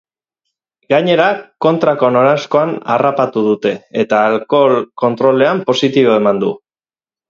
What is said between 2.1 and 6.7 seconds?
noranzkoan harrapatu dute, eta alkohol-kontrolean positibo eman du.